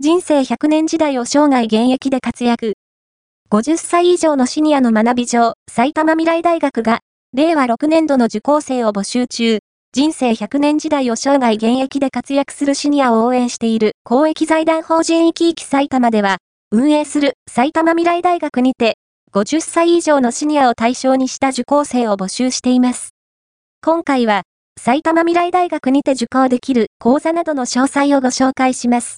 [0.00, 2.74] 人生100年時代を生涯現役で活躍。
[3.50, 7.00] 50歳以上のシニアの学び上、埼玉未来大学が、
[7.34, 9.58] 令和6年度の受講生を募集中、
[9.92, 16.36] 人生100年時代を生涯現役で活躍するシニアを応援している公益財団法人生き生き埼玉では、
[16.70, 18.98] 運営する埼玉未来大学にて、
[19.34, 23.14] 50歳以上のシニアを対象にした受講生を募集しています。
[23.84, 24.42] 今回は、
[24.78, 29.16] 埼玉未来大学にて受講できる講座などの詳細をご紹介します。